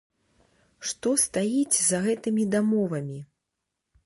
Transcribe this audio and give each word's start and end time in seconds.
Што 0.91 1.13
стаіць 1.25 1.77
за 1.91 1.97
гэтымі 2.09 2.47
дамовамі? 2.57 3.19